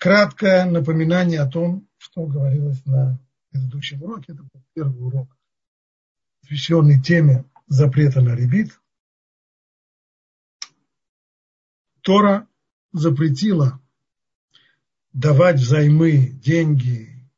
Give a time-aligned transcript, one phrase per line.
[0.00, 4.32] краткое напоминание о том, что говорилось на предыдущем уроке.
[4.32, 5.36] Это был первый урок,
[6.40, 8.80] посвященный теме запрета на ребит.
[12.00, 12.48] Тора
[12.92, 13.78] запретила
[15.12, 17.30] давать взаймы деньги,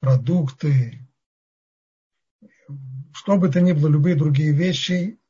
[0.00, 1.06] продукты,
[3.12, 5.20] что бы то ни было, любые другие вещи,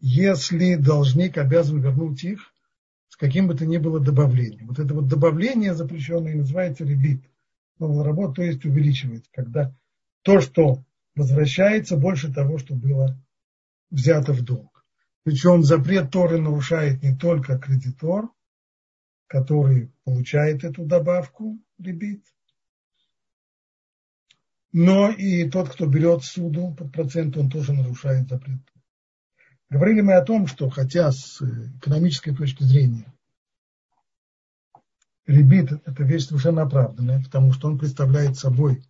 [0.00, 2.52] если должник обязан вернуть их
[3.08, 4.68] с каким бы то ни было добавлением.
[4.68, 7.24] Вот это вот добавление запрещенное называется ребит.
[7.78, 9.74] Работа, то есть увеличивается, когда
[10.22, 10.84] то, что
[11.14, 13.16] возвращается, больше того, что было
[13.90, 14.84] взято в долг.
[15.22, 18.30] Причем запрет Торы нарушает не только кредитор,
[19.26, 22.24] который получает эту добавку, ребит,
[24.72, 28.60] но и тот, кто берет суду под процент, он тоже нарушает запрет.
[29.70, 31.42] Говорили мы о том, что хотя с
[31.78, 33.12] экономической точки зрения
[35.26, 38.82] ребит– это вещь совершенно оправданная, потому что он представляет собой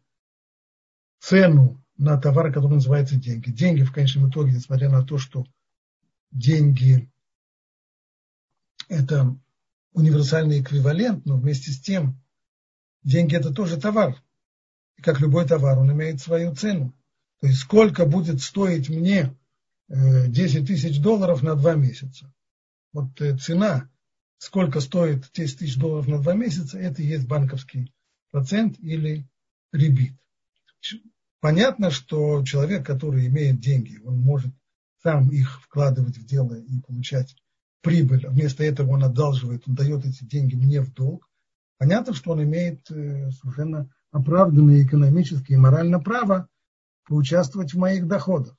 [1.19, 3.50] цену на товар, который называется деньги.
[3.50, 5.44] Деньги в конечном итоге, несмотря на то, что
[6.30, 7.11] деньги–
[8.89, 9.36] это
[9.92, 12.22] универсальный эквивалент, но вместе с тем
[13.02, 14.22] деньги– это тоже товар.
[14.97, 16.95] И как любой товар, он имеет свою цену.
[17.41, 19.36] То есть сколько будет стоить мне
[19.89, 22.33] 10 тысяч долларов на два месяца.
[22.92, 23.91] Вот э, цена,
[24.39, 27.92] сколько стоит 10 тысяч долларов на два месяца, это и есть банковский
[28.30, 29.27] процент или
[29.72, 30.14] ребит.
[31.41, 34.53] Понятно, что человек, который имеет деньги, он может
[35.03, 37.36] сам их вкладывать в дело и получать
[37.80, 38.27] прибыль.
[38.27, 41.28] Вместо этого он одалживает, он дает эти деньги мне в долг.
[41.78, 46.48] Понятно, что он имеет э, совершенно оправданное экономическое и моральное право
[47.06, 48.56] поучаствовать в моих доходах.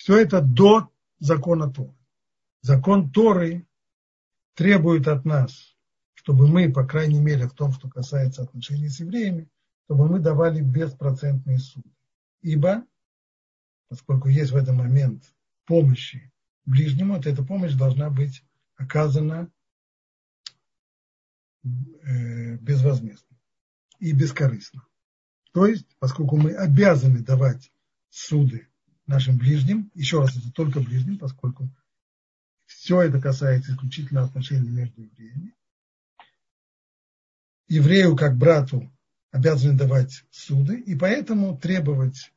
[0.00, 1.94] Все это до закона Торы.
[2.62, 3.66] Закон Торы
[4.54, 5.76] требует от нас,
[6.14, 9.50] чтобы мы, по крайней мере, в том, что касается отношений с евреями,
[9.84, 11.90] чтобы мы давали беспроцентные суды.
[12.40, 12.86] Ибо,
[13.88, 15.22] поскольку есть в этот момент
[15.66, 16.32] помощи
[16.64, 18.42] ближнему, то эта помощь должна быть
[18.76, 19.52] оказана
[21.62, 23.36] э, безвозмездно
[23.98, 24.82] и бескорыстно.
[25.52, 27.70] То есть, поскольку мы обязаны давать
[28.08, 28.69] суды
[29.10, 29.90] нашим ближним.
[29.94, 31.68] Еще раз, это только ближним, поскольку
[32.66, 35.54] все это касается исключительно отношений между евреями.
[37.68, 38.90] Еврею, как брату,
[39.32, 42.32] обязаны давать суды, и поэтому требовать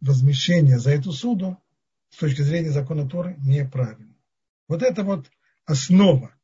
[0.00, 1.58] возмещения за эту суду
[2.10, 4.14] с точки зрения закона Торы неправильно.
[4.68, 5.30] Вот это вот
[5.64, 6.34] основа.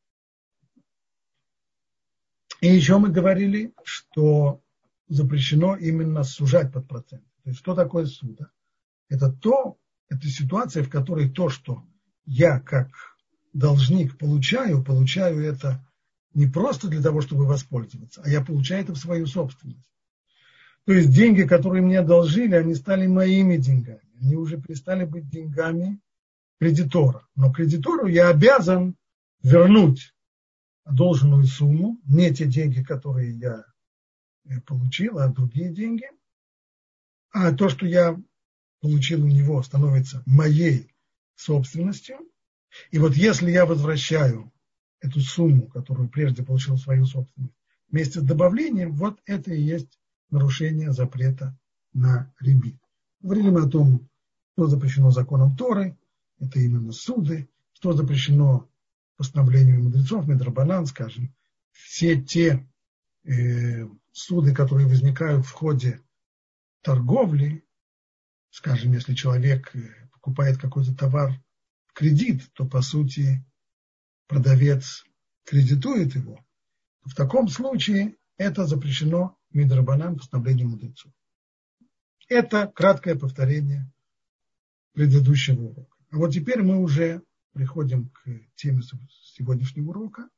[2.61, 4.63] И еще мы говорили, что
[5.09, 7.25] запрещено именно сужать под процент.
[7.43, 8.51] То есть что такое суда?
[9.09, 9.79] Это то,
[10.09, 11.85] это ситуация, в которой то, что
[12.27, 12.89] я как
[13.53, 15.85] должник получаю, получаю это
[16.35, 19.89] не просто для того, чтобы воспользоваться, а я получаю это в свою собственность.
[20.85, 24.03] То есть деньги, которые мне одолжили, они стали моими деньгами.
[24.21, 26.01] Они уже перестали быть деньгами
[26.61, 27.27] кредитора.
[27.35, 28.97] Но кредитору я обязан
[29.43, 30.15] вернуть
[30.85, 33.65] одолженную сумму, не те деньги, которые я
[34.67, 36.07] получил, а другие деньги.
[37.31, 38.21] А то, что я
[38.85, 40.93] получил у него, становится моей
[41.37, 42.19] собственностью.
[42.91, 44.53] И вот если я возвращаю
[45.01, 47.55] эту сумму, которую прежде получил свою собственность,
[47.91, 51.59] вместе с добавлением, вот это и есть нарушение запрета
[51.95, 52.77] на ребит.
[53.23, 54.07] Говорили мы о том,
[54.53, 55.97] что запрещено законом Торы,
[56.39, 58.69] это именно суды, что запрещено
[59.17, 61.35] постановлениями мудрецов, Медрабанан, скажем,
[61.73, 62.69] все те
[63.25, 66.03] э, суды, которые возникают в ходе
[66.83, 67.64] торговли,
[68.55, 69.81] скажем, если человек э,
[70.13, 71.33] покупает какой-то товар
[71.89, 73.45] в кредит, то по сути
[74.29, 75.05] продавец
[75.45, 76.39] кредитует его.
[77.03, 81.13] В таком случае это запрещено Мидрабанам постановлением мудрецов.
[82.29, 83.93] Это краткое повторение
[84.93, 85.97] предыдущего урока.
[86.11, 87.23] А вот теперь мы уже
[87.55, 88.83] приходим к теме
[89.35, 90.29] сегодняшнего урока.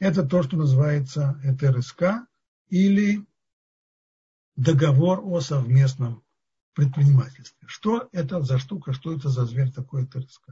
[0.00, 2.26] Это то, что называется ЭТРСК
[2.70, 3.24] или
[4.56, 6.25] договор о совместном
[6.76, 7.66] предпринимательстве.
[7.66, 10.50] Что это за штука, что это за зверь такой ТРСК?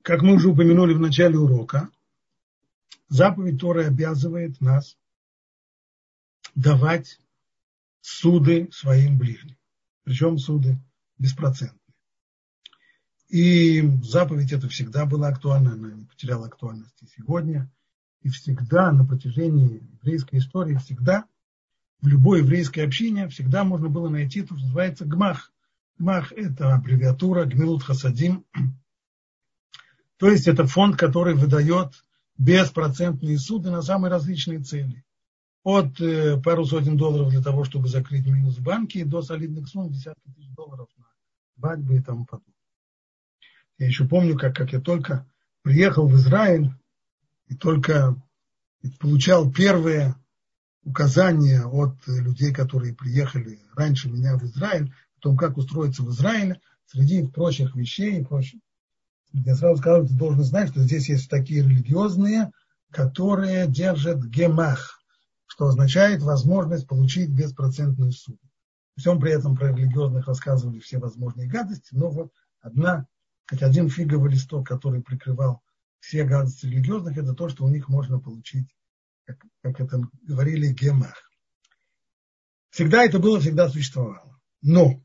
[0.00, 1.90] Как мы уже упомянули в начале урока,
[3.08, 4.96] заповедь Торы обязывает нас
[6.54, 7.20] давать
[8.00, 9.58] суды своим ближним.
[10.04, 10.78] Причем суды
[11.18, 11.78] беспроцентные.
[13.28, 17.70] И заповедь это всегда была актуальна, она не потеряла актуальности сегодня–
[18.22, 21.26] и всегда на протяжении еврейской истории, всегда
[22.00, 25.52] в любой еврейской общине всегда можно было найти то, что называется гмах.
[25.98, 28.44] Гмах– это аббревиатура Гмилут Хасадим.
[30.18, 32.04] То есть это фонд, который выдает
[32.38, 35.04] беспроцентные суды на самые различные цели.
[35.62, 39.92] От э, пару сотен долларов для того, чтобы закрыть минус в банке, до солидных сумм
[39.92, 41.06] десятки тысяч долларов на
[41.56, 42.52] свадьбы и тому подобное.
[43.78, 45.24] Я еще помню, как, как я только
[45.62, 46.72] приехал в Израиль
[47.46, 48.16] и только
[49.00, 50.14] получал первые
[50.84, 56.60] указания от людей, которые приехали раньше меня в Израиль, о том, как устроиться в Израиле,
[56.86, 58.60] среди прочих вещей и прочих.
[59.32, 62.50] Я сразу сказал, ты должен знать, что здесь есть такие религиозные,
[62.90, 65.00] которые держат гемах,
[65.46, 68.38] что означает возможность получить беспроцентную сумму.
[68.96, 73.06] Всем при этом про религиозных рассказывали все возможные гадости, но вот одна,
[73.48, 75.62] хоть один фиговый листок, который прикрывал
[76.02, 78.66] все гадости религиозных, это то, что у них можно получить,
[79.24, 81.30] как, как это говорили, гемах.
[82.70, 84.40] Всегда это было, всегда существовало.
[84.62, 85.00] Но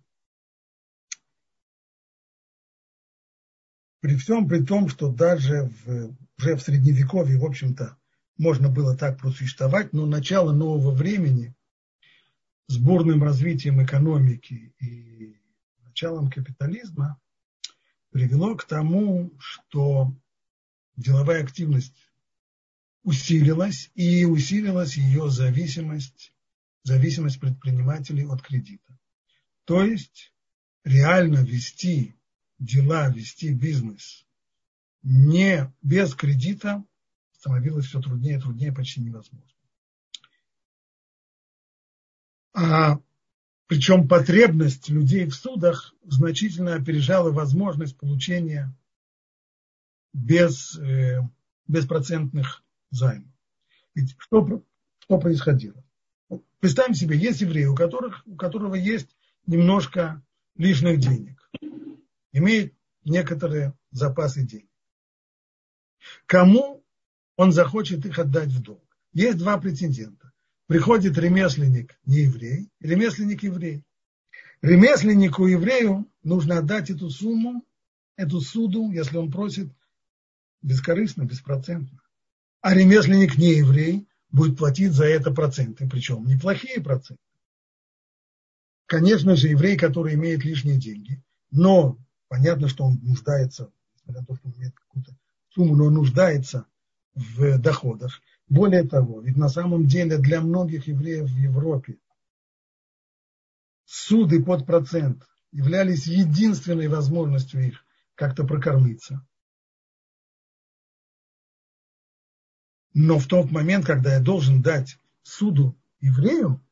[4.00, 7.96] при всем при том, что даже в, уже в Средневековье, в общем-то,
[8.40, 11.56] можно было так просуществовать, но начало нового времени
[12.68, 15.40] с бурным развитием экономики и
[15.84, 17.20] началом капитализма
[18.10, 20.12] привело к тому, что
[20.98, 21.96] деловая активность
[23.04, 26.34] усилилась, и усилилась ее зависимость,
[26.84, 29.00] зависимость предпринимателей от кредита.
[29.64, 30.34] То есть
[30.84, 32.16] реально вести
[32.60, 34.26] дела, вести бизнес
[35.04, 36.84] не без кредита
[37.32, 39.48] становилось все труднее и труднее, почти невозможно.
[42.54, 43.00] А,
[43.68, 48.76] причем потребность людей в судах значительно опережала возможность получения
[50.18, 51.20] без, э,
[51.68, 53.32] беспроцентных займов.
[53.94, 54.64] Ведь что,
[55.00, 55.84] что происходило?
[56.60, 59.16] Представим себе, есть евреи, у, которых, у которого есть
[59.46, 60.24] немножко
[60.56, 61.50] лишних денег,
[62.32, 62.74] имеет
[63.04, 64.70] некоторые запасы денег.
[66.26, 66.84] Кому
[67.36, 68.84] он захочет их отдать в долг?
[69.14, 70.32] Есть два претендента.
[70.66, 73.84] Приходит ремесленник не еврей, ремесленник еврей.
[74.62, 77.64] Ремесленнику еврею нужно отдать эту сумму,
[78.16, 79.72] эту суду, если он просит,
[80.68, 82.00] бескорыстно, беспроцентно.
[82.62, 87.22] А ремесленник не еврей будет платить за это проценты, причем неплохие проценты.
[88.86, 91.22] Конечно же, еврей, который имеет лишние деньги,
[91.52, 91.98] но
[92.28, 95.18] понятно, что он нуждается, несмотря на то, что он имеет какую-то
[95.50, 96.66] сумму, но нуждается
[97.14, 98.22] в доходах.
[98.48, 101.98] Более того, ведь на самом деле для многих евреев в Европе
[103.86, 107.86] суды под процент являлись единственной возможностью их
[108.16, 109.26] как-то прокормиться.
[113.00, 116.66] Но в тот момент, когда я должен дать суду еврею,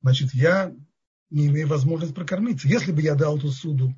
[0.00, 0.74] значит, я
[1.28, 2.66] не имею возможности прокормиться.
[2.66, 3.94] Если бы я дал эту суду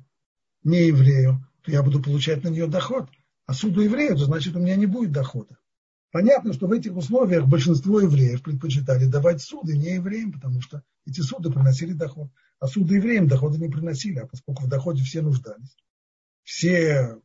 [0.65, 3.09] не еврею, то я буду получать на нее доход.
[3.45, 5.57] А суду еврею, то значит, у меня не будет дохода.
[6.11, 11.21] Понятно, что в этих условиях большинство евреев предпочитали давать суды не евреям, потому что эти
[11.21, 12.29] суды приносили доход.
[12.59, 15.77] А суды евреям дохода не приносили, а поскольку в доходе все нуждались,
[16.43, 17.21] все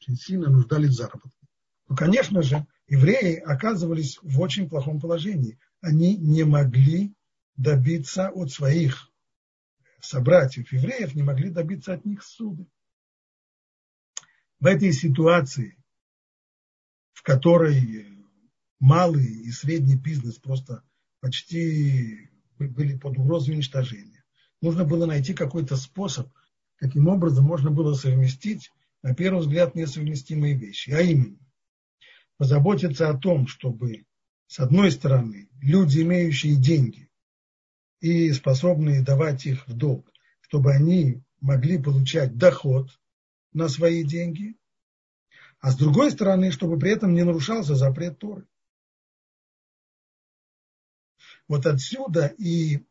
[0.00, 1.46] очень сильно нуждались в заработке.
[1.90, 5.58] Ну, конечно же, евреи оказывались в очень плохом положении.
[5.80, 7.14] Они не могли
[7.56, 9.10] добиться от своих
[10.00, 12.66] собратьев евреев, не могли добиться от них суды.
[14.60, 15.82] В этой ситуации,
[17.14, 18.06] в которой
[18.78, 20.84] малый и средний бизнес просто
[21.20, 22.28] почти
[22.58, 24.22] были под угрозой уничтожения,
[24.60, 26.28] нужно было найти какой-то способ,
[26.76, 28.70] каким образом можно было совместить,
[29.02, 30.90] на первый взгляд, несовместимые вещи.
[30.90, 31.38] А именно,
[32.38, 34.04] позаботиться о том, чтобы,
[34.46, 37.10] с одной стороны, люди, имеющие деньги
[38.00, 40.10] и способные давать их в долг,
[40.40, 42.90] чтобы они могли получать доход
[43.52, 44.56] на свои деньги,
[45.60, 48.46] а с другой стороны, чтобы при этом не нарушался запрет Торы.
[51.48, 52.84] Вот отсюда и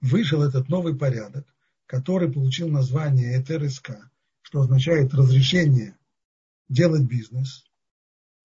[0.00, 1.46] вышел этот новый порядок,
[1.86, 3.92] который получил название ЭТРСК,
[4.42, 5.98] что означает разрешение
[6.68, 7.67] делать бизнес,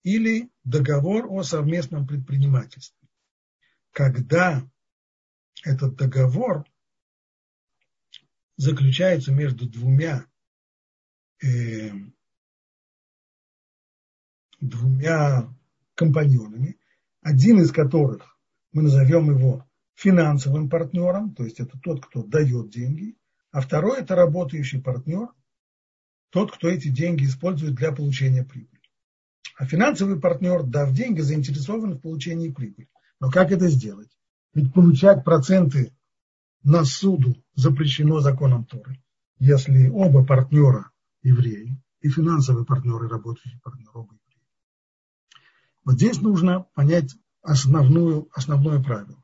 [0.03, 3.07] или договор о совместном предпринимательстве.
[3.91, 4.69] Когда
[5.63, 6.65] этот договор
[8.57, 10.25] заключается между двумя
[11.41, 11.91] э,
[14.59, 15.53] двумя
[15.95, 16.77] компаньонами,
[17.21, 18.37] один из которых
[18.71, 23.15] мы назовем его финансовым партнером, то есть это тот, кто дает деньги,
[23.51, 25.29] а второй это работающий партнер,
[26.29, 28.72] тот, кто эти деньги использует для получения прибыли.
[29.57, 32.89] А финансовый партнер, дав деньги, заинтересован в получении прибыли.
[33.19, 34.09] Но как это сделать?
[34.53, 35.93] Ведь получать проценты
[36.63, 39.01] на суду запрещено законом Торы.
[39.39, 40.91] Если оба партнера
[41.21, 44.41] евреи, и финансовые партнеры, работающие партнеры, оба евреи.
[45.85, 49.21] Вот здесь нужно понять основную, основное правило.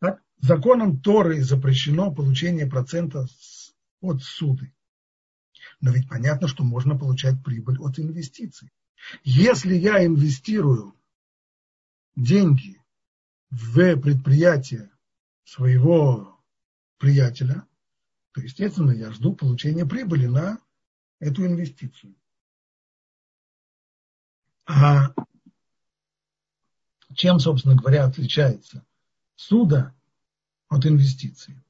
[0.00, 3.26] Так, законом Торы запрещено получение процента
[4.00, 4.74] от суды.
[5.80, 8.70] Но ведь понятно, что можно получать прибыль от инвестиций.
[9.22, 10.94] Если я инвестирую
[12.16, 12.80] деньги
[13.50, 14.90] в предприятие
[15.44, 16.38] своего
[16.98, 17.66] приятеля,
[18.32, 20.58] то, естественно, я жду получения прибыли на
[21.20, 22.14] эту инвестицию.
[24.66, 25.14] А
[27.14, 28.84] чем, собственно говоря, отличается
[29.34, 29.94] суда
[30.68, 31.62] от инвестиции?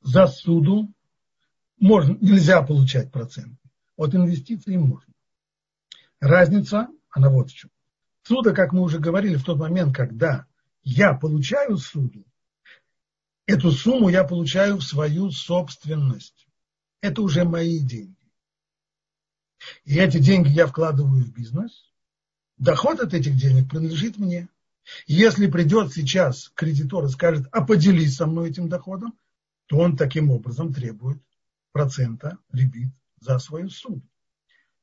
[0.00, 0.92] За суду
[1.76, 3.69] можно, нельзя получать проценты,
[4.00, 5.12] от инвестиций можно.
[6.20, 7.70] Разница, она вот в чем.
[8.22, 10.46] Суда, как мы уже говорили, в тот момент, когда
[10.82, 12.24] я получаю суду,
[13.46, 16.48] эту сумму я получаю в свою собственность.
[17.02, 18.16] Это уже мои деньги.
[19.84, 21.92] И эти деньги я вкладываю в бизнес.
[22.56, 24.48] Доход от этих денег принадлежит мне.
[25.06, 29.12] Если придет сейчас кредитор и скажет, а поделись со мной этим доходом,
[29.66, 31.22] то он таким образом требует
[31.72, 34.02] процента ребит за свою суду.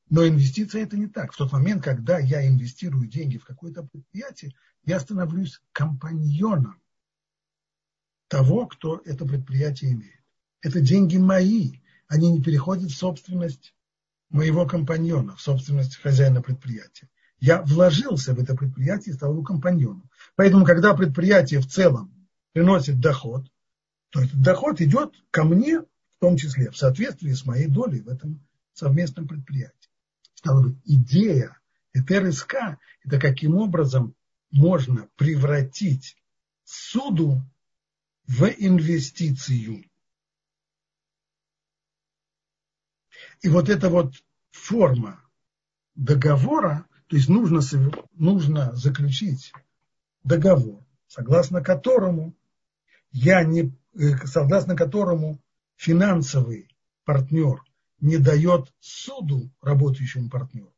[0.09, 1.33] Но инвестиция это не так.
[1.33, 4.53] В тот момент, когда я инвестирую деньги в какое-то предприятие,
[4.85, 6.81] я становлюсь компаньоном
[8.29, 10.21] того, кто это предприятие имеет.
[10.61, 13.73] Это деньги мои, они не переходят в собственность
[14.29, 17.09] моего компаньона, в собственность хозяина предприятия.
[17.39, 20.09] Я вложился в это предприятие и стал его компаньоном.
[20.35, 23.45] Поэтому, когда предприятие в целом приносит доход,
[24.09, 25.81] то этот доход идет ко мне,
[26.17, 28.43] в том числе в соответствии с моей долей в этом
[28.73, 29.89] совместном предприятии.
[30.33, 31.57] Стало быть, идея
[31.93, 32.55] ЭТРСК–
[33.03, 34.15] это каким образом
[34.51, 36.17] можно превратить
[36.63, 37.41] суду
[38.25, 39.85] в инвестицию.
[43.41, 44.13] И вот эта вот
[44.51, 45.21] форма
[45.95, 47.61] договора, то есть нужно,
[48.13, 49.53] нужно заключить
[50.23, 52.35] договор, согласно которому
[53.11, 55.39] я не, э, согласно которому
[55.77, 57.63] финансовый партнер
[58.01, 60.73] не дает суду работающему партнеру,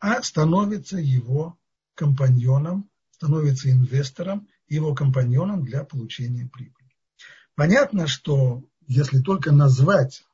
[0.00, 1.58] а становится его
[1.94, 6.94] компаньоном, становится инвестором, его компаньоном для получения прибыли.
[7.54, 10.24] Понятно, что если только назвать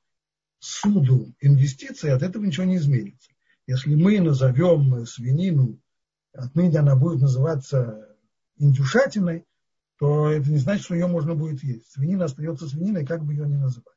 [0.59, 3.31] суду инвестиции, от этого ничего не изменится.
[3.66, 5.78] Если мы назовем свинину,
[6.33, 8.16] отныне она будет называться
[8.57, 9.45] индюшатиной,
[9.99, 11.92] то это не значит, что ее можно будет есть.
[11.92, 13.92] Свинина остается свининой, как бы ее ни называть.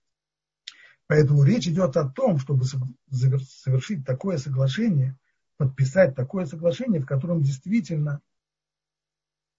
[1.07, 5.17] Поэтому речь идет о том, чтобы совершить такое соглашение,
[5.57, 8.21] подписать такое соглашение, в котором действительно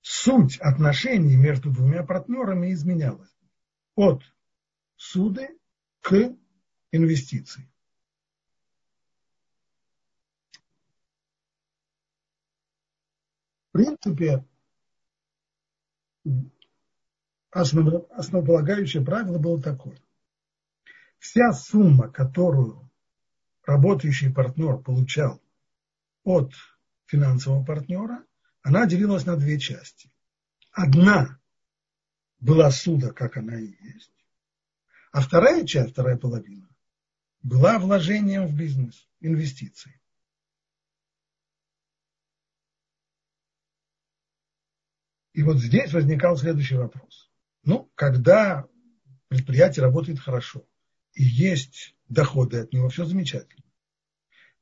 [0.01, 3.31] суть отношений между двумя партнерами изменялась.
[3.95, 4.23] От
[4.97, 5.57] суды
[6.01, 6.35] к
[6.91, 7.69] инвестиций.
[13.69, 14.45] В принципе,
[17.51, 20.01] основополагающее правило было такое.
[21.27, 22.89] Вся сумма, которую
[23.65, 25.43] работающий партнер получал
[26.23, 26.53] от
[27.07, 28.25] финансового партнера,
[28.63, 30.13] она делилась на две части.
[30.71, 31.41] Одна
[32.39, 34.13] была суда, как она и есть,
[35.11, 36.69] а вторая часть, вторая половина,
[37.43, 40.01] была вложением в бизнес, инвестиции.
[45.33, 47.29] И вот здесь возникал следующий вопрос.
[47.65, 48.69] Ну, когда
[49.27, 50.65] предприятие работает хорошо
[51.17, 53.65] и есть доходы от него, все замечательно.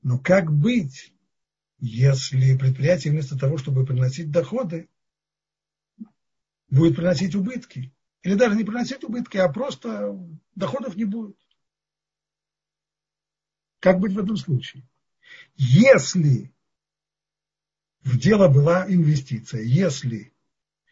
[0.03, 1.13] Но как быть,
[1.79, 4.89] если предприятие вместо того, чтобы приносить доходы,
[6.71, 7.93] будет приносить убытки?
[8.23, 10.17] Или даже не приносить убытки, а просто
[10.55, 11.37] доходов не будет.
[13.81, 14.89] Как быть в этом случае?
[15.57, 16.55] Если
[18.01, 20.33] в дело была инвестиция, если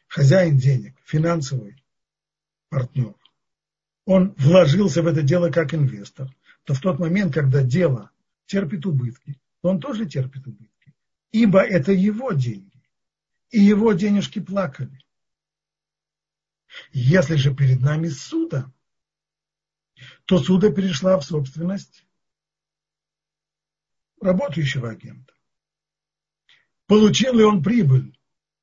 [0.09, 1.83] хозяин денег, финансовый
[2.69, 3.15] партнер,
[4.05, 6.29] он вложился в это дело как инвестор,
[6.65, 8.11] то в тот момент, когда дело
[8.47, 10.95] терпит убытки, то он тоже терпит убытки.
[11.31, 12.71] Ибо это его деньги.
[13.51, 14.99] И его денежки плакали.
[16.93, 18.73] Если же перед нами суда,
[20.25, 22.07] то суда перешла в собственность
[24.21, 25.35] работающего агента.
[26.87, 28.19] Получил ли он прибыль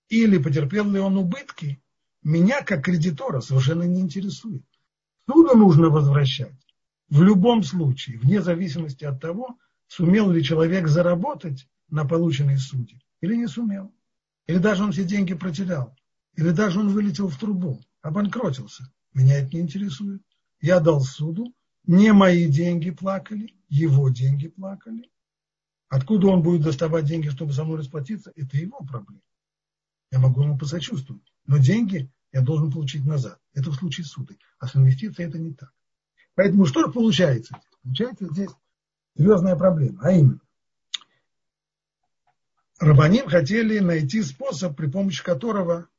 [0.10, 1.82] или потерпел ли он убытки,
[2.24, 4.64] меня как кредитора совершенно не интересует.
[5.30, 6.56] Суду нужно возвращать
[7.08, 13.36] в любом случае, вне зависимости от того, сумел ли человек заработать на полученной суде или
[13.36, 13.94] не сумел.
[14.48, 15.96] Или даже он все деньги потерял.
[16.36, 18.92] Или даже он вылетел в трубу, обанкротился.
[19.14, 20.24] Меня это не интересует.
[20.62, 21.54] Я дал суду,
[21.86, 25.12] не мои деньги плакали, его деньги плакали.
[25.90, 29.22] Откуда он будет доставать деньги, чтобы со мной расплатиться, это его проблема.
[30.12, 31.32] Я могу ему посочувствовать.
[31.46, 33.40] Но деньги я должен получить назад.
[33.54, 34.36] Это в случае суда.
[34.60, 35.72] А с инвестицией это не так.
[36.36, 37.58] Поэтому что получается?
[37.84, 38.50] Получается здесь
[39.18, 40.00] серьезная проблема.
[40.02, 40.40] А именно,
[42.80, 45.90] Рабаним хотели найти способ, при помощи которого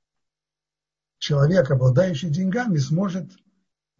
[1.18, 3.30] человек, обладающий деньгами, сможет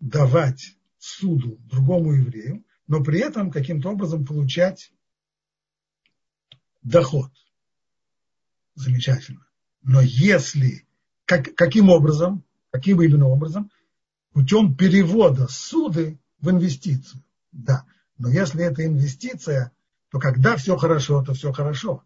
[0.00, 4.92] давать суду другому еврею, но при этом каким-то образом получать
[6.82, 7.30] доход.
[8.74, 9.46] Замечательно.
[9.82, 10.86] Но если,
[11.30, 13.70] как, каким образом, каким именно образом,
[14.32, 17.22] путем перевода суды в инвестицию.
[17.52, 17.84] Да,
[18.18, 19.70] но если это инвестиция,
[20.10, 22.02] то когда все хорошо, то все хорошо.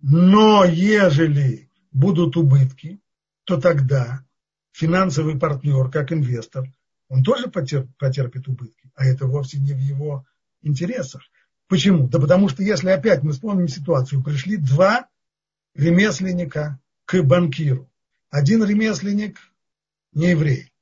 [0.00, 3.00] Но ежели будут убытки,
[3.42, 4.24] то тогда
[4.70, 6.72] финансовый партнер, как инвестор,
[7.08, 10.24] он тоже потерпит убытки, а это вовсе не в его
[10.62, 11.22] интересах.
[11.66, 12.08] Почему?
[12.08, 15.08] Да потому что если опять мы вспомним ситуацию, пришли два
[15.74, 17.89] ремесленника к банкиру.
[18.30, 19.38] Один ремесленник
[20.12, 20.72] не еврей.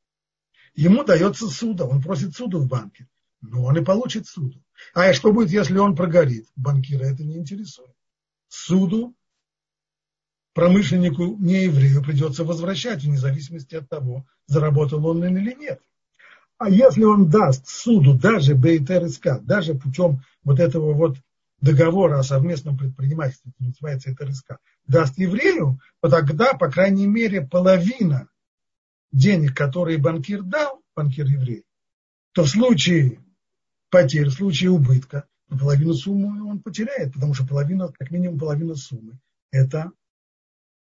[0.75, 3.09] Ему дается суда, он просит суду в банке,
[3.41, 4.63] но он и получит суду.
[4.95, 6.47] А что будет, если он прогорит?
[6.55, 7.95] Банкира это не интересует.
[8.49, 9.15] Суду
[10.53, 15.81] промышленнику не еврею придется возвращать, вне зависимости от того, заработал он или нет.
[16.59, 21.17] А если он даст суду даже БИТРСК, даже путем вот этого вот
[21.61, 28.29] договора о совместном предпринимательстве, это называется ТРСК, даст еврею, то тогда, по крайней мере, половина
[29.13, 31.65] денег, которые банкир дал, банкир еврей,
[32.33, 33.21] то в случае
[33.91, 39.19] потерь, в случае убытка, половину суммы он потеряет, потому что половина, как минимум половина суммы,
[39.51, 39.91] это,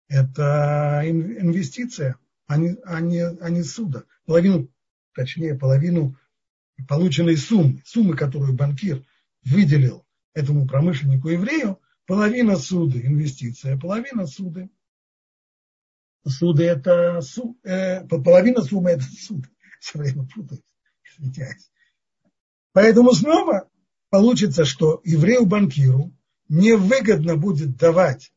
[0.08, 4.04] это инвестиция, а не, а, не, а не суда.
[4.26, 4.70] Половину
[5.14, 6.16] точнее половину
[6.88, 9.04] полученной суммы, суммы, которую банкир
[9.44, 14.70] выделил этому промышленнику-еврею, половина суды инвестиция, половина суды.
[16.28, 19.46] Суды это су, э, половина суммы это суд.
[19.80, 20.62] Все время путаюсь,
[21.04, 21.72] извиняюсь.
[22.74, 23.70] Поэтому снова
[24.10, 26.12] получится, что еврею-банкиру
[26.50, 28.32] невыгодно будет давать,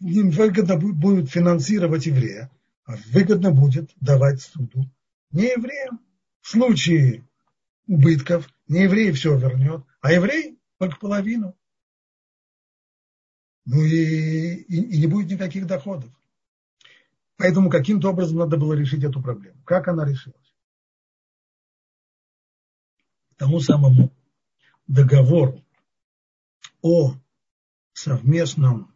[0.00, 2.50] невыгодно будет финансировать еврея,
[2.86, 4.88] выгодно будет давать суду
[5.30, 6.00] не евреям.
[6.40, 7.28] В случае
[7.86, 11.56] убытков не еврей все вернет, а еврей только половину.
[13.64, 16.10] Ну и, и, и не будет никаких доходов.
[17.36, 19.62] Поэтому каким-то образом надо было решить эту проблему.
[19.64, 20.54] Как она решилась?
[23.36, 24.12] Тому самому
[24.86, 25.64] договору
[26.82, 27.14] о
[27.92, 28.94] совместном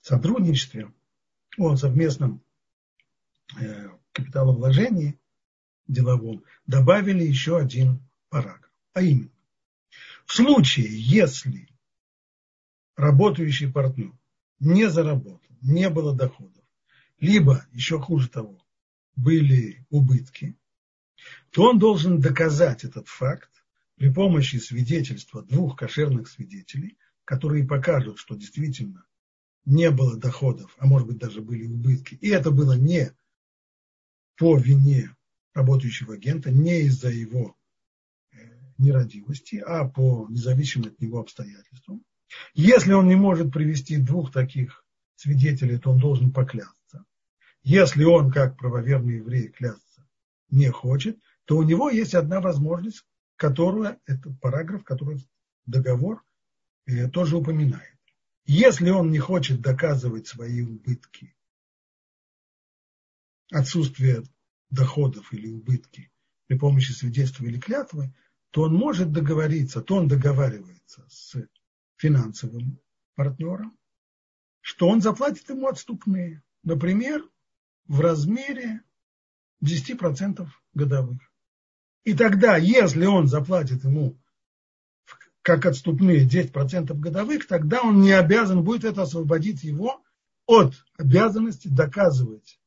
[0.00, 0.90] сотрудничестве
[1.58, 2.42] о совместном
[3.60, 5.18] э, капиталовложении
[5.86, 8.70] деловом добавили еще один параграф.
[8.92, 9.30] А именно,
[10.26, 11.68] в случае, если
[12.96, 14.12] работающий партнер
[14.60, 16.64] не заработал, не было доходов,
[17.20, 18.64] либо, еще хуже того,
[19.16, 20.56] были убытки,
[21.50, 23.50] то он должен доказать этот факт
[23.96, 29.04] при помощи свидетельства двух кошерных свидетелей, которые покажут, что действительно
[29.64, 33.12] не было доходов, а может быть даже были убытки, и это было не
[34.36, 35.14] по вине
[35.52, 37.56] работающего агента, не из-за его
[38.78, 42.04] нерадивости, а по независимым от него обстоятельствам.
[42.54, 44.84] Если он не может привести двух таких
[45.16, 47.04] свидетелей, то он должен поклясться.
[47.62, 50.06] Если он, как правоверный еврей, клясться
[50.50, 53.04] не хочет, то у него есть одна возможность,
[53.36, 55.18] которую, это параграф, который
[55.66, 56.24] договор
[56.86, 57.98] э, тоже упоминает.
[58.44, 61.34] Если он не хочет доказывать свои убытки,
[63.50, 64.22] отсутствие
[64.70, 66.10] доходов или убытки
[66.46, 68.14] при помощи свидетельства или клятвы,
[68.50, 71.36] то он может договориться, то он договаривается с
[71.96, 72.80] финансовым
[73.14, 73.76] партнером,
[74.60, 77.28] что он заплатит ему отступные, например,
[77.86, 78.82] в размере
[79.64, 81.20] 10% годовых.
[82.04, 84.18] И тогда, если он заплатит ему
[85.42, 90.02] как отступные 10% годовых, тогда он не обязан будет это освободить его
[90.46, 92.60] от обязанности доказывать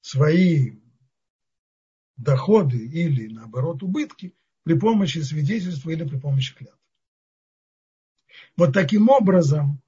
[0.00, 0.78] свои
[2.16, 4.34] доходы или, наоборот, убытки
[4.68, 6.76] при помощи свидетельства или при помощи клятвы.
[8.54, 9.80] Вот таким образом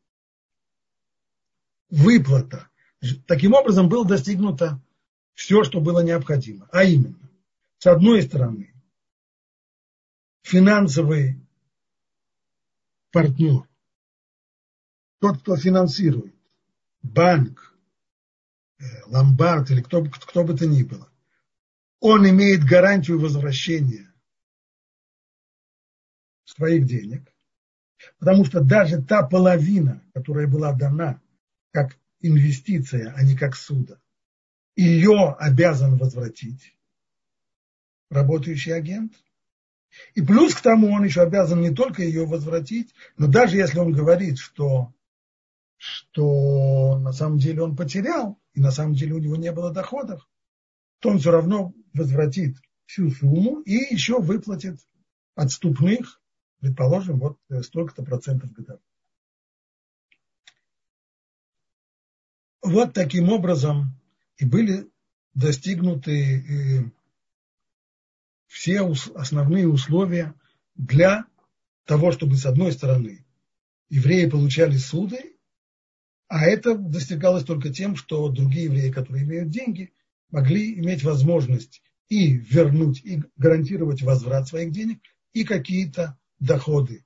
[1.90, 2.70] выплата,
[3.26, 4.80] таким образом было достигнуто
[5.34, 6.66] все, что было необходимо.
[6.72, 7.30] А именно,
[7.76, 8.72] с одной стороны,
[10.40, 11.38] финансовый
[13.12, 13.68] партнер,
[15.18, 16.34] тот, кто финансирует,
[17.02, 17.76] банк,
[18.78, 21.12] э, ломбард или кто, кто бы то ни было,
[21.98, 24.09] он имеет гарантию возвращения
[26.50, 27.32] своих денег,
[28.18, 31.20] потому что даже та половина, которая была дана
[31.72, 33.98] как инвестиция, а не как суда,
[34.76, 36.76] ее обязан возвратить
[38.10, 39.12] работающий агент.
[40.14, 43.92] И плюс к тому он еще обязан не только ее возвратить, но даже если он
[43.92, 44.92] говорит, что,
[45.76, 50.28] что на самом деле он потерял, и на самом деле у него не было доходов,
[51.00, 54.80] то он все равно возвратит всю сумму и еще выплатит
[55.34, 56.19] отступных,
[56.60, 58.82] предположим, вот столько-то процентов годовых.
[62.62, 63.98] Вот таким образом
[64.36, 64.90] и были
[65.34, 66.90] достигнуты э,
[68.46, 68.82] все
[69.14, 70.34] основные условия
[70.74, 71.24] для
[71.84, 73.24] того, чтобы с одной стороны
[73.88, 75.36] евреи получали суды,
[76.28, 79.92] а это достигалось только тем, что другие евреи, которые имеют деньги,
[80.30, 85.00] могли иметь возможность и вернуть, и гарантировать возврат своих денег,
[85.32, 87.04] и какие-то доходы.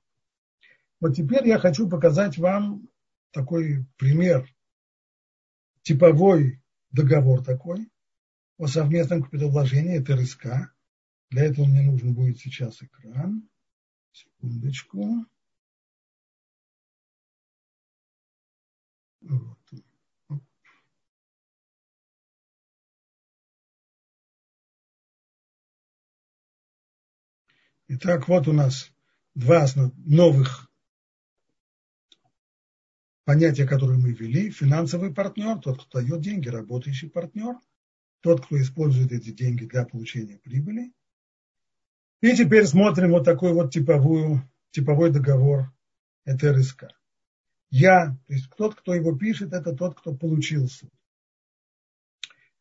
[0.99, 2.89] Вот теперь я хочу показать вам
[3.31, 4.49] такой пример,
[5.83, 7.91] типовой договор такой
[8.57, 10.73] о совместном капиталовложении ТРСК.
[11.29, 13.47] Для этого мне нужен будет сейчас экран.
[14.11, 15.25] Секундочку.
[19.21, 19.59] Вот.
[27.87, 28.94] Итак, вот у нас
[29.35, 29.65] два
[29.97, 30.69] новых
[33.25, 34.49] понятия, которые мы ввели.
[34.49, 37.55] Финансовый партнер, тот, кто дает деньги, работающий партнер,
[38.21, 40.91] тот, кто использует эти деньги для получения прибыли.
[42.21, 45.71] И теперь смотрим вот такой вот типовую, типовой договор.
[46.23, 46.85] Это РСК.
[47.69, 50.91] Я, то есть тот, кто его пишет, это тот, кто получил суд.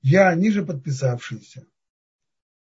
[0.03, 1.67] Я, ниже подписавшийся,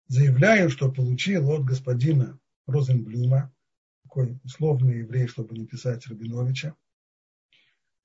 [0.06, 3.52] заявляю, что получил от господина Розенблюма,
[4.02, 6.76] такой условный еврей, чтобы не писать Рабиновича,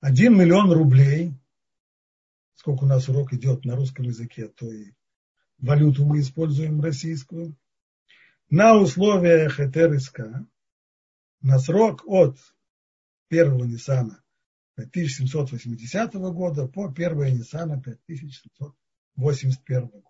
[0.00, 1.34] один миллион рублей,
[2.54, 4.92] сколько у нас урок идет на русском языке, то и
[5.58, 7.56] валюту мы используем российскую,
[8.50, 10.20] на условиях ЭТРСК
[11.40, 12.38] на срок от
[13.30, 14.22] 1 Ниссана
[14.76, 20.04] 5780 года по 1 Ниссана 5781 года.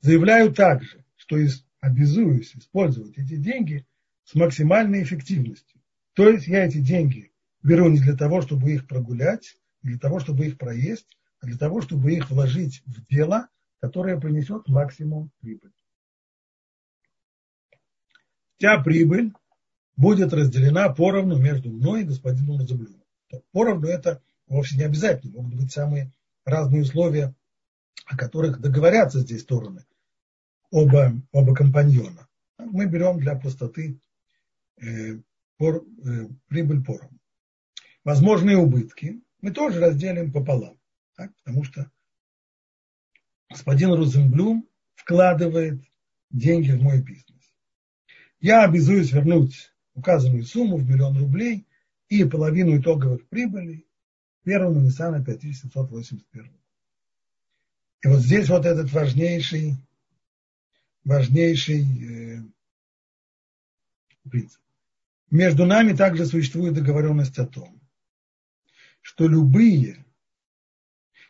[0.00, 1.36] Заявляю также, что
[1.80, 3.86] обязуюсь использовать эти деньги
[4.30, 5.80] с максимальной эффективностью.
[6.14, 10.20] То есть я эти деньги беру не для того, чтобы их прогулять, не для того,
[10.20, 13.48] чтобы их проесть, а для того, чтобы их вложить в дело,
[13.80, 15.72] которое принесет максимум прибыли.
[18.56, 19.32] Вся прибыль
[19.96, 23.02] будет разделена поровну между мной и господином Разумлюном.
[23.50, 25.42] Поровну это вовсе не обязательно.
[25.42, 26.12] Могут быть самые
[26.44, 27.34] разные условия,
[28.06, 29.84] о которых договорятся здесь стороны
[30.70, 32.28] оба, оба компаньона.
[32.58, 33.98] Мы берем для простоты
[35.56, 37.18] пор, э, прибыль поровну.
[38.04, 40.78] Возможные убытки мы тоже разделим пополам,
[41.16, 41.90] так, потому что
[43.50, 45.80] господин Розенблюм вкладывает
[46.30, 47.54] деньги в мой бизнес.
[48.40, 51.66] Я обязуюсь вернуть указанную сумму в миллион рублей
[52.08, 53.86] и половину итоговых прибылей
[54.44, 56.52] первому Ниссана 5781.
[58.02, 59.76] И вот здесь вот этот важнейший
[61.04, 62.42] важнейший э,
[64.30, 64.60] принцип.
[65.30, 67.80] Между нами также существует договоренность о том,
[69.00, 70.04] что любые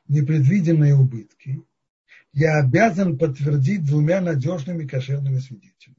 [0.09, 1.63] непредвиденные убытки
[2.33, 5.97] я обязан подтвердить двумя надежными кошерными свидетелями.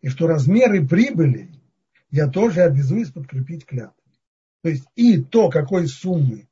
[0.00, 1.50] И что размеры прибыли
[2.10, 4.20] я тоже обязуюсь подкрепить клятвой.
[4.62, 6.46] То есть и то, какой суммы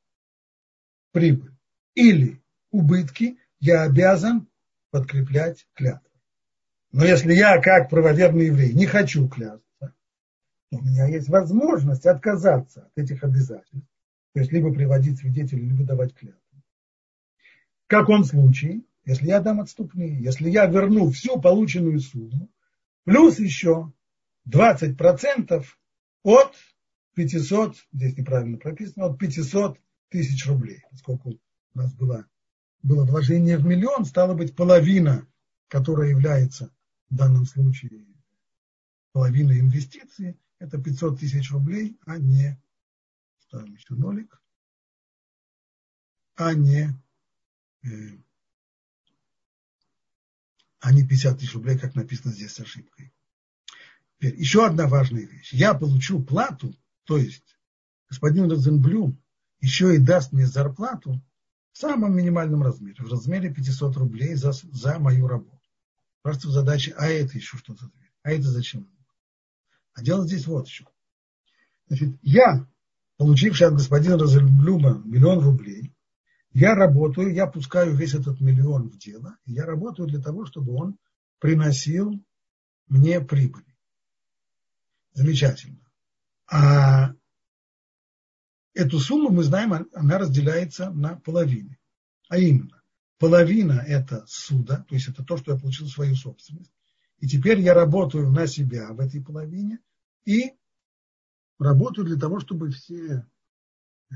[1.12, 1.54] прибыль
[1.94, 4.48] или убытки я обязан
[4.90, 6.09] подкреплять клятву.
[6.92, 9.94] Но если я, как правоверный еврей, не хочу клясться,
[10.70, 13.88] то у меня есть возможность отказаться от этих обязательств.
[14.34, 16.40] То есть либо приводить свидетелей, либо давать клятву.
[17.86, 22.48] В каком случае, если я дам отступные, если я верну всю полученную сумму,
[23.04, 23.92] плюс еще
[24.48, 25.64] 20%
[26.22, 26.54] от
[27.14, 31.30] 500, здесь неправильно прописано, от 500 тысяч рублей, поскольку
[31.74, 32.26] у нас была
[32.82, 35.26] было вложение в миллион, стало быть, половина,
[35.68, 36.72] которая является
[37.10, 38.06] в данном случае
[39.12, 42.60] половиной инвестиции, это 500 тысяч рублей, а не,
[43.40, 44.40] ставим еще нолик,
[46.36, 46.90] а не,
[47.82, 48.18] э,
[50.78, 53.12] а не 50 тысяч рублей, как написано здесь с ошибкой.
[54.16, 55.52] Теперь, еще одна важная вещь.
[55.52, 57.58] Я получу плату, то есть
[58.08, 59.20] господин Розенблюм
[59.60, 61.20] еще и даст мне зарплату
[61.72, 65.59] в самом минимальном размере, в размере 500 рублей за, за мою работу.
[66.22, 67.90] Просто задача, а это еще что-то,
[68.22, 68.88] а это зачем?
[69.94, 70.86] А дело здесь вот еще.
[71.86, 72.68] Значит, я,
[73.16, 75.94] получивший от господина Розенблюма миллион рублей,
[76.52, 80.74] я работаю, я пускаю весь этот миллион в дело, и я работаю для того, чтобы
[80.74, 80.98] он
[81.38, 82.22] приносил
[82.86, 83.64] мне прибыль.
[85.12, 85.80] Замечательно.
[86.46, 87.14] А
[88.74, 91.78] эту сумму, мы знаем, она разделяется на половины.
[92.28, 92.79] А именно,
[93.20, 96.72] половина– это суда, то есть это то, что я получил свою собственность.
[97.18, 99.78] И теперь я работаю на себя в этой половине
[100.24, 100.54] и
[101.58, 103.26] работаю для того, чтобы все,
[104.10, 104.14] э,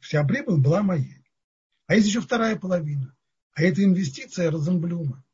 [0.00, 1.24] вся прибыль была моей.
[1.86, 3.16] А есть еще вторая половина.
[3.54, 5.24] А это инвестиция Розенблюма.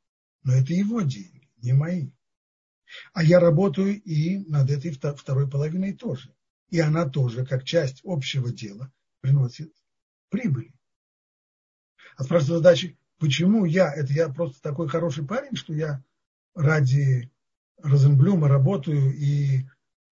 [0.45, 2.13] Но это его деньги, не мои.
[3.13, 6.33] А я работаю и над этой второй половиной тоже.
[6.69, 9.75] И она тоже, как часть общего дела, приносит
[10.29, 10.73] прибыль.
[12.21, 16.05] А спрашивается задача, почему я, это я просто такой хороший парень, что я
[16.55, 17.31] ради
[17.83, 19.65] Розенблюма работаю и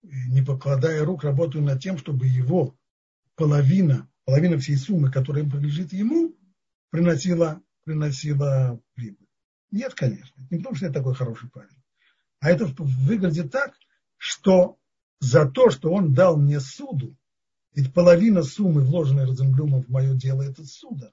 [0.03, 2.75] не покладая рук работаю над тем, чтобы его
[3.35, 6.35] половина, половина всей суммы, которая принадлежит ему,
[6.89, 9.29] приносила, приносила прибыль.
[9.71, 10.43] Нет, конечно.
[10.51, 11.77] Не потому, что я такой хороший парень.
[12.41, 13.75] А это выглядит так,
[14.17, 14.79] что
[15.21, 17.19] за то, что он дал мне суду,
[17.75, 21.13] ведь половина суммы, вложенной Розенблюмом в мое дело, это суда.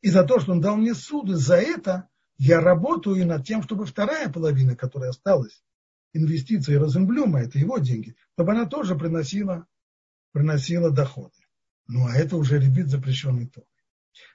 [0.00, 3.84] И за то, что он дал мне суды, за это я работаю над тем, чтобы
[3.84, 5.62] вторая половина, которая осталась,
[6.12, 9.66] инвестиции Розенблюма, это его деньги, чтобы она тоже приносила,
[10.32, 11.34] приносила доходы.
[11.88, 13.66] Ну, а это уже ребит запрещенный ток.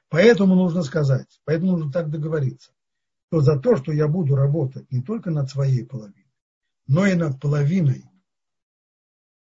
[0.10, 2.74] Поэтому нужно сказать, поэтому нужно так договориться,
[3.28, 6.32] что за то, что я буду работать не только над своей половиной,
[6.88, 8.06] но и над половиной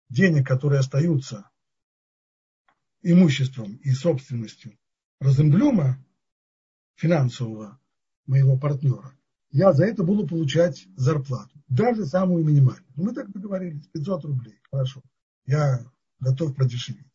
[0.09, 1.51] денег, которые остаются
[3.03, 4.79] имуществом и собственностью
[5.21, 6.03] Розенблюма,
[6.95, 7.79] финансового
[8.27, 9.17] моего партнера,
[9.51, 12.87] я за это буду получать зарплату, даже самую минимальную.
[12.97, 15.03] Ну, мы так договорились, 500 рублей, хорошо,
[15.47, 15.85] я
[16.21, 17.07] готов продешевить.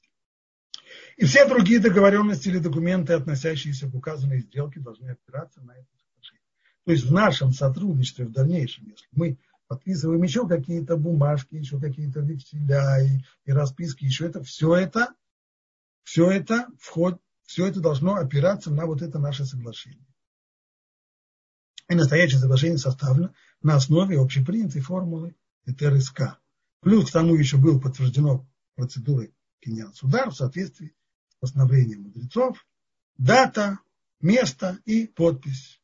[1.17, 6.43] И все другие договоренности или документы, относящиеся к указанной сделке, должны опираться на это соглашение.
[6.85, 9.37] То есть в нашем сотрудничестве в дальнейшем, если мы
[9.67, 15.13] подписываем еще какие-то бумажки, еще какие-то векселя и, и расписки, еще это, все это,
[16.03, 20.05] все это вход, все это должно опираться на вот это наше соглашение.
[21.89, 23.33] И настоящее соглашение составлено
[23.63, 25.33] на основе общепринятой формулы
[25.65, 26.39] ТРСК.
[26.81, 30.93] Плюс к тому еще было подтверждено процедурой киньян суда в соответствии
[31.29, 32.67] с постановлением мудрецов,
[33.17, 33.79] дата,
[34.19, 35.81] место и подпись.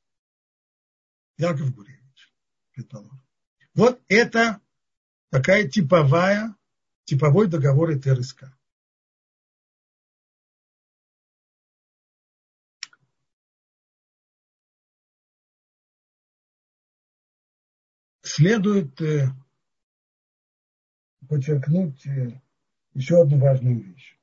[1.38, 2.34] Яков Гуревич,
[2.74, 3.24] предположим.
[3.74, 4.60] Вот это
[5.30, 6.56] такая типовая,
[7.06, 8.54] типовой договор ТРСК.
[18.34, 19.28] Следует э,
[21.30, 22.42] подчеркнуть э,
[22.96, 24.18] еще одну важную вещь.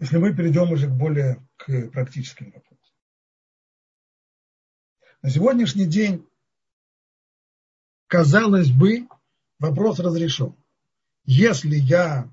[0.00, 2.94] Если мы перейдем уже к более к практическим вопросам.
[5.22, 6.28] На сегодняшний день,
[8.08, 9.08] казалось бы,
[9.58, 10.54] вопрос разрешен.
[11.24, 12.30] Если я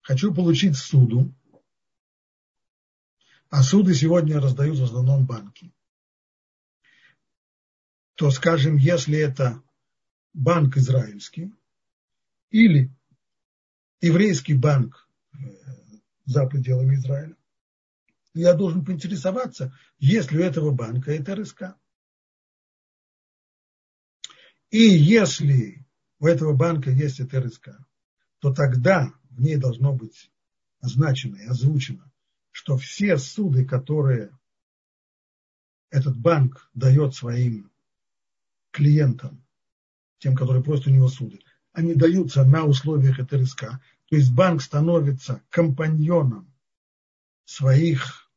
[0.00, 1.34] хочу получить суду,
[3.50, 5.74] а суды сегодня раздают в основном банки,
[8.14, 9.62] то, скажем, если это
[10.32, 11.52] банк израильский
[12.50, 12.90] или
[14.00, 15.36] еврейский банк э,
[16.26, 17.36] за пределами Израиля,
[18.32, 21.74] я должен поинтересоваться, есть ли у этого банка это РСК.
[24.70, 25.84] И если
[26.20, 27.70] у этого банка есть это РСК,
[28.38, 30.30] то тогда в ней должно быть
[30.78, 32.09] означено и озвучено
[32.60, 34.38] что все суды, которые
[35.88, 37.72] этот банк дает своим
[38.70, 39.42] клиентам,
[40.18, 41.40] тем, которые просят у него суды,
[41.72, 43.60] они даются на условиях ЭТРСК.
[44.10, 46.52] То есть банк становится компаньоном
[47.46, 48.30] своих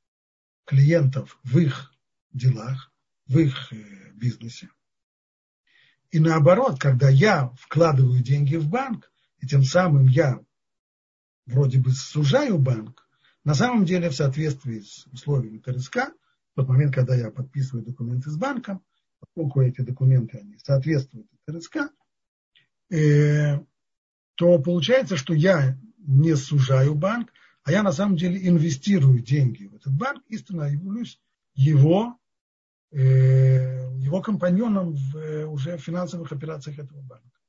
[0.64, 1.94] клиентов в их
[2.32, 2.94] делах,
[3.28, 4.70] в их э, бизнесе.
[6.12, 10.40] И наоборот, когда я вкладываю деньги в банк, и тем самым я
[11.46, 13.03] вроде бы сужаю банк,
[13.44, 15.98] на самом деле, в соответствии с условиями ТРСК,
[16.54, 18.84] в тот момент, когда я подписываю документы с банком,
[19.20, 21.92] поскольку эти документы они соответствуют ТРСК,
[22.90, 23.60] э,
[24.36, 27.32] то получается, что я не сужаю банк,
[27.64, 31.20] а я на самом деле инвестирую деньги в этот банк и становлюсь
[31.54, 32.18] его,
[32.92, 37.40] э, его компаньоном в э, уже финансовых операциях этого банка.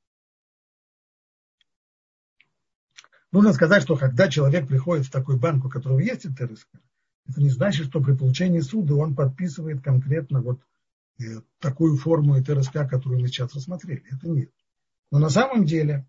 [3.34, 6.68] Нужно сказать, что когда человек приходит в такой банк, у которого есть ТРСК,
[7.26, 10.60] это не значит, что при получении суда он подписывает конкретно вот
[11.58, 14.04] такую форму ТРСК, которую мы сейчас рассмотрели.
[14.08, 14.52] Это нет.
[15.10, 16.08] Но на самом деле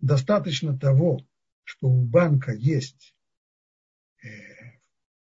[0.00, 1.24] достаточно того,
[1.62, 3.14] что у банка есть
[4.24, 4.26] э,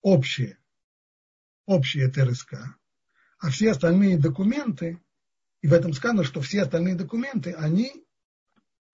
[0.02, 0.58] общее,
[1.66, 2.54] общее ТРСК,
[3.40, 4.98] а все остальные документы,
[5.62, 8.03] и в этом сказано, что все остальные документы, они,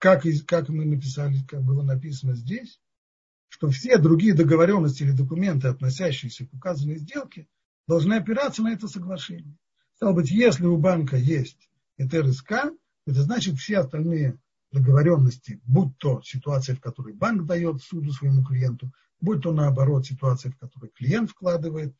[0.00, 2.80] как, как мы написали, как было написано здесь,
[3.48, 7.46] что все другие договоренности или документы, относящиеся к указанной сделке,
[7.86, 9.56] должны опираться на это соглашение.
[9.96, 12.72] Стало быть, если у банка есть ЭТРСК,
[13.06, 14.38] это значит все остальные
[14.72, 20.50] договоренности, будь то ситуация, в которой банк дает суду своему клиенту, будь то наоборот ситуация,
[20.50, 21.94] в которой клиент вкладывает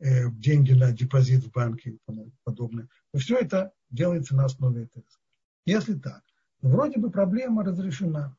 [0.00, 1.98] э, деньги на депозит в банке и
[2.44, 5.20] подобное, то все это делается на основе ЭТРСК.
[5.64, 6.22] Если так,
[6.60, 8.36] вроде бы проблема разрешена.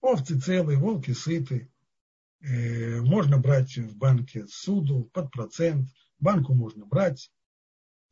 [0.00, 1.70] Овцы целые, волки сыты,
[2.40, 7.30] э, можно брать в банке суду под процент, банку можно брать,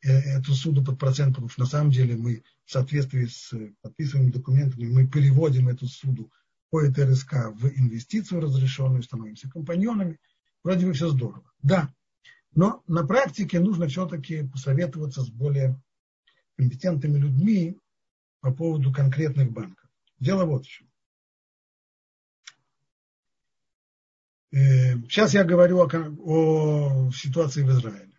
[0.03, 4.31] Э, эту суду под процент, потому что на самом деле мы в соответствии с подписанными
[4.31, 6.29] документами мы переводим эту суду
[6.69, 10.19] по ЭТРСК в инвестицию разрешенную, становимся компаньонами.
[10.61, 11.49] Вроде бы все здорово.
[11.61, 11.93] Да,
[12.53, 15.81] но на практике нужно все-таки посоветоваться с более
[16.57, 17.79] компетентными людьми
[18.43, 19.89] по поводу конкретных банков.
[20.19, 20.87] Дело вот в чем.
[24.51, 28.13] Э, сейчас я говорю о, о ситуации в Израиле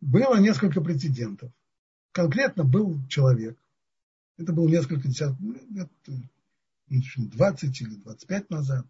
[0.00, 1.52] было несколько прецедентов.
[2.12, 3.58] Конкретно был человек,
[4.36, 5.40] это было несколько десятков
[5.70, 5.90] лет,
[6.86, 8.86] 20 или 25 назад,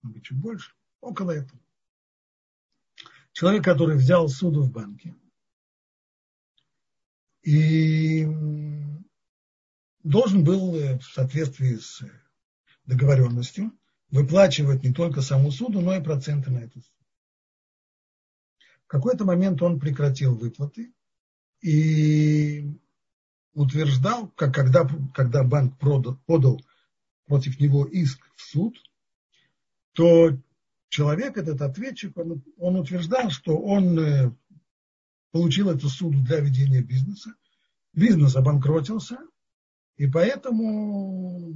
[0.00, 1.60] может быть, чуть больше, около этого.
[3.32, 5.14] Человек, который взял суду в банке
[7.48, 8.26] и
[10.02, 12.02] должен был в соответствии с
[12.84, 13.72] договоренностью
[14.10, 17.06] выплачивать не только саму суду, но и проценты на эту суду.
[18.84, 20.92] В какой-то момент он прекратил выплаты
[21.62, 22.70] и
[23.54, 26.60] утверждал, как когда, когда банк продал, подал
[27.24, 28.76] против него иск в суд,
[29.94, 30.36] то
[30.90, 34.32] человек, этот ответчик, он, он утверждал, что он э,
[35.30, 37.34] получил эту суду для ведения бизнеса,
[37.92, 39.18] бизнес обанкротился,
[39.96, 41.52] и поэтому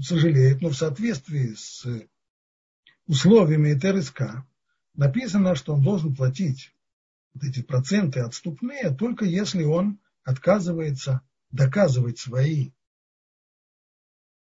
[0.00, 1.86] сожалеет, но в соответствии с
[3.06, 4.44] условиями ТРСК
[4.94, 6.74] написано, что он должен платить
[7.34, 12.70] вот эти проценты отступные, только если он отказывается доказывать свои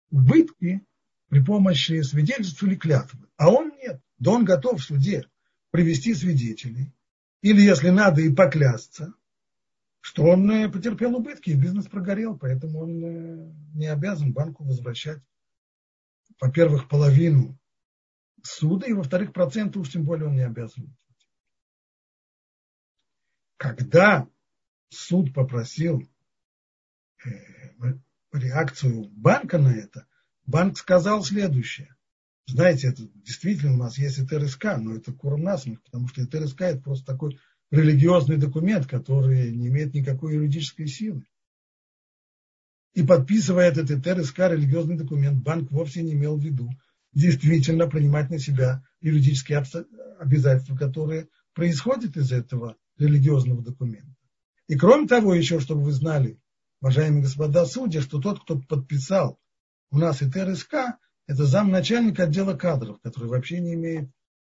[0.10, 0.86] убытки
[1.30, 3.28] при помощи свидетельств или клятвы.
[3.38, 4.02] А он нет.
[4.18, 5.30] Да он готов в суде
[5.72, 6.92] привести свидетелей.
[7.42, 9.14] Или, если надо, и поклясться,
[10.02, 15.22] что он э, потерпел убытки, и бизнес прогорел, поэтому он э, не обязан банку возвращать,
[16.40, 17.58] во-первых, половину
[18.44, 20.96] суда, и во-вторых, проценты уж тем более он не обязан.
[23.58, 24.28] Когда
[24.90, 26.08] суд попросил
[27.26, 27.30] э,
[28.34, 30.08] реакцию банка на это,
[30.46, 31.96] банк сказал следующее.
[32.50, 36.82] Знаете, это действительно у нас есть ТРСК, но это куром насмех, потому что ТРСК это
[36.82, 41.26] просто такой религиозный документ, который не имеет никакой юридической силы.
[42.94, 46.70] И подписывая этот ТРСК, религиозный документ, банк вовсе не имел в виду,
[47.14, 49.64] действительно принимать на себя юридические
[50.20, 54.16] обязательства, которые происходят из этого религиозного документа.
[54.68, 56.40] И кроме того, еще, чтобы вы знали,
[56.82, 59.40] уважаемые господа судьи, что тот, кто подписал
[59.92, 60.98] у нас и ТРСК,
[61.30, 64.10] это замначальник отдела кадров, который вообще не имеет...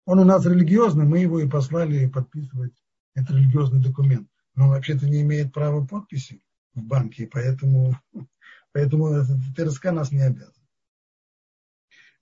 [0.06, 2.74] Он у нас религиозный, мы его и послали подписывать
[3.14, 4.28] этот религиозный документ.
[4.56, 7.98] Но он вообще-то не имеет права подписи в банке, поэтому,
[8.74, 9.24] поэтому
[9.56, 10.68] ТРСК нас не обязан.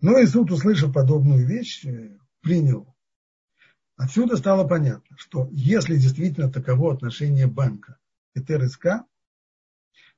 [0.02, 2.96] Ну и суд, услышав подобную вещь, э, принял.
[3.96, 7.98] Отсюда стало понятно, что если действительно таково отношение банка
[8.36, 8.86] к ТРСК,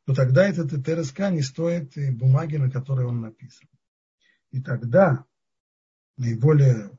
[0.05, 3.69] то тогда этот ТРСК не стоит бумаги, на которой он написан.
[4.55, 5.25] И тогда
[6.15, 6.97] наиболее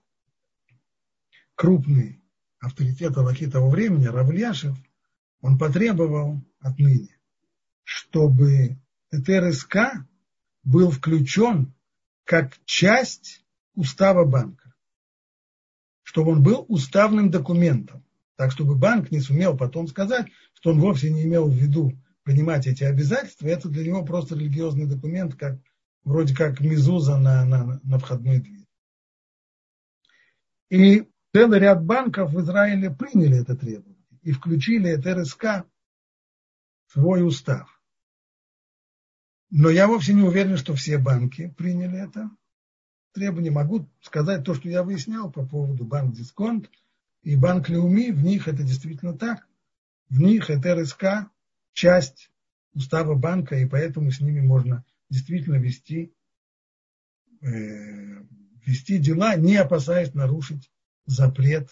[1.55, 2.23] крупный
[2.59, 4.77] авторитет Аллахи того времени, Равляшев,
[5.41, 7.19] он потребовал отныне,
[7.83, 8.77] чтобы
[9.11, 10.05] ТРСК
[10.65, 11.73] был включен
[12.25, 13.43] как часть
[13.75, 14.75] устава банка,
[16.03, 18.05] чтобы он был уставным документом,
[18.35, 22.67] так чтобы банк не сумел потом сказать, что он вовсе не имел в виду принимать
[22.67, 25.59] эти обязательства, это для него просто религиозный документ, как,
[26.07, 28.67] вроде как мизуза на, на, на входной двери.
[30.71, 35.67] И целый ряд банков в Израиле приняли это требование и включили это РСК
[36.87, 37.81] в свой устав.
[39.51, 42.31] Но я вовсе не уверен, что все банки приняли это
[43.13, 43.51] требование.
[43.51, 46.71] Могу сказать то, что я выяснял по поводу банк Дисконт
[47.23, 48.13] и банк Леуми.
[48.13, 49.49] В них это действительно так,
[50.09, 51.31] в них это РСК
[51.73, 52.31] часть
[52.75, 56.15] устава банка, и поэтому с ними можно действительно вести,
[57.41, 58.23] э,
[58.65, 60.71] вести дела, не опасаясь нарушить
[61.07, 61.71] запрет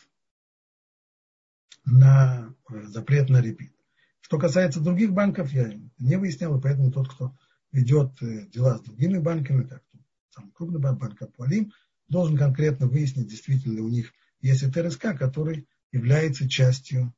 [1.85, 3.75] на, э, запрет на репит.
[4.21, 7.37] Что касается других банков, я не выяснял, и поэтому тот, кто
[7.73, 9.83] ведет э, дела с другими банками, как
[10.31, 11.73] самый крупный банк, банк Апуалим,
[12.09, 17.15] должен конкретно выяснить, действительно ли у них есть ТРСК, который является частью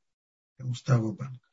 [0.58, 1.45] устава банка.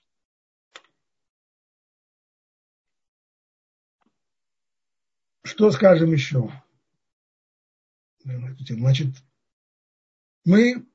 [5.53, 6.51] Что скажем еще?
[8.23, 9.13] Значит,
[10.45, 10.87] мы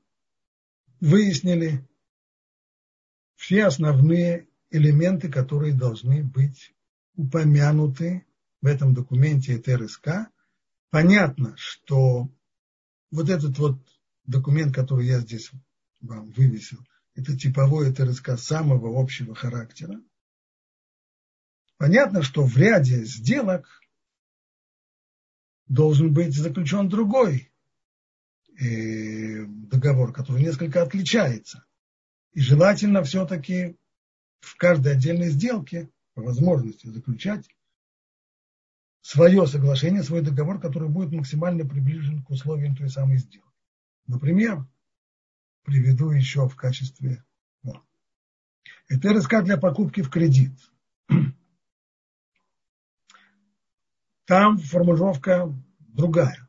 [0.99, 1.87] выяснили
[3.37, 6.75] все основные элементы, которые должны быть
[7.15, 8.25] упомянуты
[8.61, 10.29] в этом документе ТРСК.
[10.89, 12.29] Понятно, что
[13.11, 13.79] вот этот вот
[14.25, 15.51] документ, который я здесь
[16.01, 16.85] вам вывесил,
[17.15, 20.01] это типовое ТРСК самого общего характера.
[21.77, 23.79] Понятно, что в ряде сделок
[25.69, 27.51] должен быть заключен другой
[28.59, 31.65] э, договор, который несколько отличается.
[32.33, 33.77] И желательно все-таки
[34.41, 37.47] в каждой отдельной сделке по возможности заключать
[39.01, 43.47] свое соглашение, свой договор, который будет максимально приближен к условиям той самой сделки.
[44.07, 44.67] Например,
[45.63, 47.23] приведу еще в качестве...
[48.87, 50.51] Это РСК для покупки в кредит.
[54.29, 56.47] Там формулировка другая.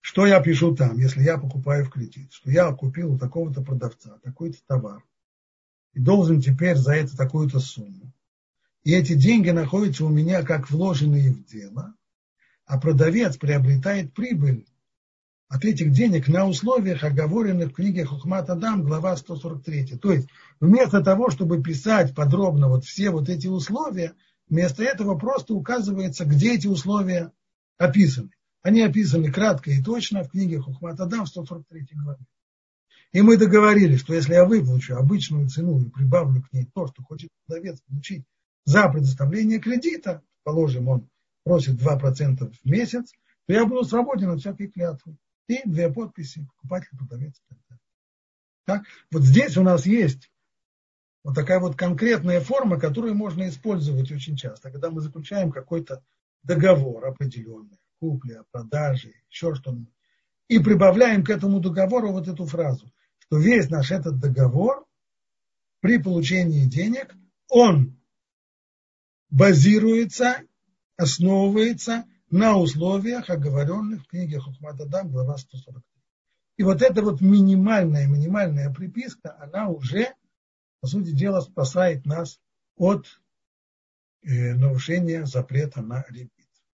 [0.00, 2.32] Что я пишу там, если я покупаю в кредит?
[2.32, 5.02] Что я купил у такого-то продавца такой-то товар
[5.94, 8.12] и должен теперь за это такую-то сумму.
[8.84, 11.94] И эти деньги находятся у меня как вложенные в дело,
[12.66, 14.64] а продавец приобретает прибыль
[15.48, 19.96] от этих денег на условиях, оговоренных в книге Хухмат Адам, глава 143.
[19.96, 20.28] То есть
[20.60, 24.14] вместо того, чтобы писать подробно вот все вот эти условия,
[24.48, 27.32] вместо этого просто указывается, где эти условия
[27.76, 28.30] описаны.
[28.62, 32.24] Они описаны кратко и точно в книге Хухмат Адам в 143 главе.
[33.12, 37.02] И мы договорились, что если я выплачу обычную цену и прибавлю к ней то, что
[37.02, 38.24] хочет продавец получить
[38.64, 41.08] за предоставление кредита, положим, он
[41.44, 43.12] просит 2% в месяц,
[43.46, 45.16] то я буду свободен от всякой клятвы.
[45.46, 47.40] И две подписи, покупатель, продавец.
[48.66, 48.84] Так?
[49.10, 50.30] Вот здесь у нас есть
[51.24, 56.02] вот такая вот конкретная форма, которую можно использовать очень часто, когда мы заключаем какой-то
[56.42, 59.92] договор определенный, купли, продажи, еще что-нибудь,
[60.48, 62.90] и прибавляем к этому договору вот эту фразу
[63.28, 64.86] что весь наш этот договор
[65.80, 67.14] при получении денег,
[67.50, 68.00] он
[69.28, 70.42] базируется,
[70.96, 75.82] основывается на условиях, оговоренных в книге Хухматадам, глава 143.
[76.56, 80.14] И вот эта вот минимальная, минимальная приписка, она уже,
[80.80, 82.40] по сути дела, спасает нас
[82.76, 83.06] от
[84.22, 86.37] э, нарушения запрета на репит.